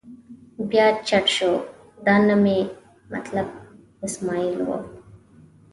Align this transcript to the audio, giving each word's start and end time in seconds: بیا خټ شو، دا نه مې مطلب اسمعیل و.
بیا 0.69 0.85
خټ 1.07 1.25
شو، 1.35 1.51
دا 2.05 2.15
نه 2.27 2.35
مې 2.43 2.59
مطلب 3.11 3.47
اسمعیل 4.05 4.57
و. 4.65 4.69